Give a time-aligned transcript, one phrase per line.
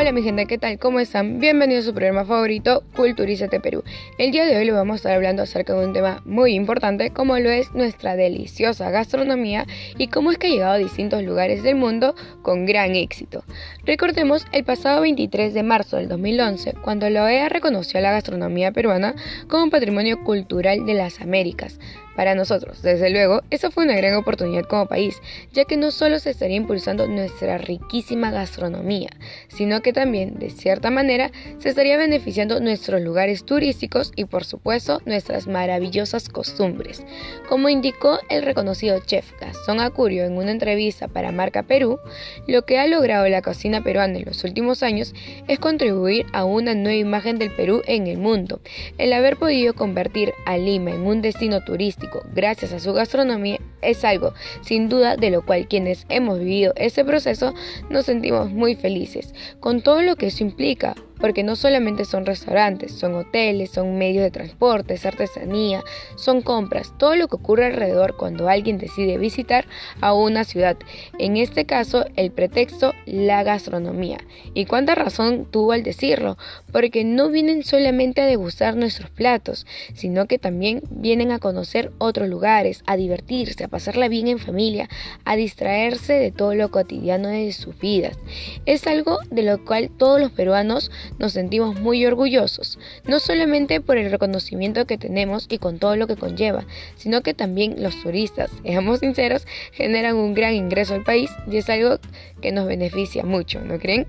[0.00, 0.78] Hola mi gente, ¿qué tal?
[0.78, 1.40] ¿Cómo están?
[1.40, 3.84] Bienvenidos a su programa favorito, Culturízate Perú.
[4.16, 7.10] El día de hoy les vamos a estar hablando acerca de un tema muy importante
[7.10, 9.66] como lo es nuestra deliciosa gastronomía
[9.98, 13.44] y cómo es que ha llegado a distintos lugares del mundo con gran éxito.
[13.84, 18.72] Recordemos el pasado 23 de marzo del 2011, cuando la OEA reconoció a la gastronomía
[18.72, 19.14] peruana
[19.48, 21.78] como patrimonio cultural de las Américas.
[22.16, 26.18] Para nosotros, desde luego, esa fue una gran oportunidad como país, ya que no solo
[26.18, 29.08] se estaría impulsando nuestra riquísima gastronomía,
[29.48, 35.00] sino que también, de cierta manera, se estaría beneficiando nuestros lugares turísticos y, por supuesto,
[35.06, 37.04] nuestras maravillosas costumbres.
[37.48, 41.98] Como indicó el reconocido chef Gastón Acurio en una entrevista para Marca Perú,
[42.46, 45.14] lo que ha logrado la cocina peruana en los últimos años
[45.48, 48.60] es contribuir a una nueva imagen del Perú en el mundo,
[48.98, 54.04] el haber podido convertir a Lima en un destino turístico gracias a su gastronomía es
[54.04, 57.54] algo sin duda de lo cual quienes hemos vivido ese proceso
[57.88, 59.34] nos sentimos muy felices,
[59.80, 64.30] todo lo que eso implica, porque no solamente son restaurantes, son hoteles, son medios de
[64.30, 65.82] transporte, es artesanía,
[66.16, 69.66] son compras, todo lo que ocurre alrededor cuando alguien decide visitar
[70.00, 70.76] a una ciudad.
[71.18, 74.18] En este caso, el pretexto, la gastronomía.
[74.54, 76.36] ¿Y cuánta razón tuvo al decirlo?
[76.72, 82.28] Porque no vienen solamente a degustar nuestros platos, sino que también vienen a conocer otros
[82.28, 84.88] lugares, a divertirse, a pasarla bien en familia,
[85.24, 88.18] a distraerse de todo lo cotidiano de sus vidas.
[88.66, 93.98] Es algo de lo cual todos los peruanos nos sentimos muy orgullosos, no solamente por
[93.98, 96.66] el reconocimiento que tenemos y con todo lo que conlleva,
[96.96, 101.68] sino que también los turistas, seamos sinceros, generan un gran ingreso al país y es
[101.68, 101.98] algo
[102.40, 104.06] que nos beneficia mucho, ¿no creen?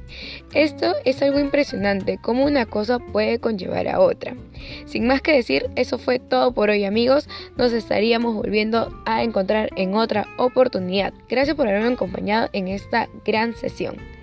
[0.53, 4.35] Esto es algo impresionante, cómo una cosa puede conllevar a otra.
[4.85, 9.69] Sin más que decir, eso fue todo por hoy amigos, nos estaríamos volviendo a encontrar
[9.75, 11.13] en otra oportunidad.
[11.29, 14.20] Gracias por haberme acompañado en esta gran sesión.